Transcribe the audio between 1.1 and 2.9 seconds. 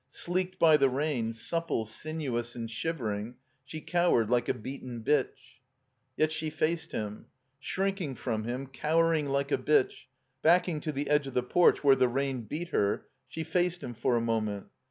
supple, sinuous, and